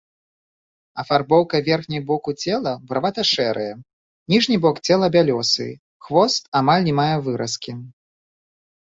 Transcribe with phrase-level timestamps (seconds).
[1.01, 3.75] Афарбоўка верхняй боку цела буравата-шэрая,
[4.33, 5.67] ніжні бок цела бялёсы,
[6.07, 7.71] хвост амаль не мае выразкі.